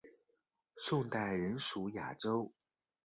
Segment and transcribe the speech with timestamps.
[0.79, 2.51] 宋代仍属雅州。